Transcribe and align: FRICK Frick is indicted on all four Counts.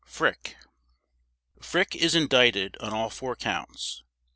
FRICK 0.03 0.55
Frick 1.61 1.95
is 1.95 2.15
indicted 2.15 2.75
on 2.79 2.91
all 2.91 3.11
four 3.11 3.35
Counts. 3.35 4.01